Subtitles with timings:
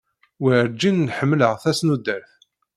[0.43, 2.31] Werǧin nḥemmleɣ tasnudert.